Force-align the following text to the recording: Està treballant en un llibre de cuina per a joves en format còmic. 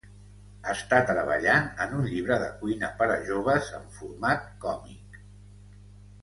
Està 0.71 1.01
treballant 1.09 1.67
en 1.85 1.93
un 1.97 2.07
llibre 2.13 2.37
de 2.45 2.47
cuina 2.63 2.89
per 3.03 3.09
a 3.17 3.19
joves 3.29 3.69
en 3.81 3.87
format 3.99 4.49
còmic. 4.65 5.21